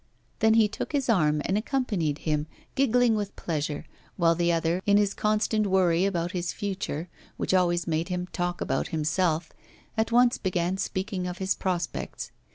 Then 0.39 0.55
he 0.55 0.67
took 0.67 0.93
his 0.93 1.09
arm 1.09 1.43
and 1.45 1.59
accompanied 1.59 2.17
him, 2.25 2.47
giggling 2.73 3.13
with 3.13 3.35
pleasure, 3.35 3.85
while 4.17 4.33
the 4.33 4.51
other, 4.51 4.81
in 4.87 4.97
his 4.97 5.13
constant 5.13 5.67
worry 5.67 6.05
about 6.05 6.31
his 6.31 6.51
future, 6.53 7.07
which 7.37 7.53
always 7.53 7.85
made 7.85 8.09
him 8.09 8.25
talk 8.33 8.61
about 8.61 8.87
himself, 8.87 9.51
at 9.95 10.11
once 10.11 10.39
began 10.39 10.77
speaking 10.79 11.27
of 11.27 11.37
his 11.37 11.53
prospects. 11.53 12.31